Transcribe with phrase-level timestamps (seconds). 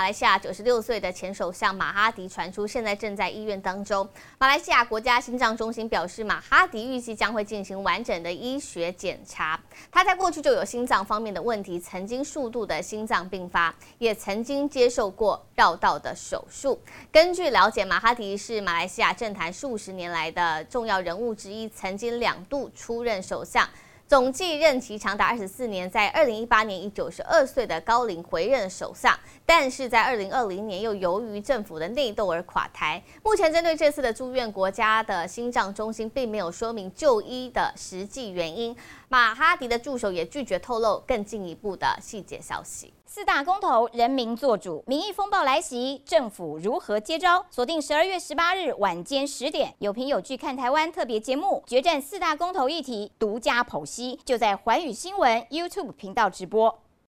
[0.00, 4.08] 马来西亚九十六岁的前首相马哈迪传出现在正在医院当中。
[4.38, 9.60] 马来西亚国家心脏中心表示，马哈迪预计将会进行完整的医学检查。
[9.92, 16.80] 他在过去就有心脏方面的问题，曾经数度的心脏病发，也曾经接受过绕道的手术。
[17.12, 23.68] 根据了解，马哈迪是马来西亚政坛数十年来的重要人物之一，曾经两度出任首相。
[24.10, 29.16] 总计任期长达二十四年，在二零一八年以九十二岁的高龄回任首相，
[29.46, 33.00] 但是在二零二零年又由于政府的内斗而垮台。
[33.22, 38.76] 目前针对这次的住院，国家的心脏中心并没有说明就医的实际原因。
[39.08, 42.92] 马哈迪的助手也拒绝透露更进一步的细节消息。
[43.12, 47.44] 四大公投，人民做主，民意风暴来袭，政府如何接招？
[47.50, 56.78] 锁定十二月十八日晚间十点，有凭有据看台湾特别节目，决战四大公投议题，独家剖析，就在环宇新闻 YouTube 频道直播。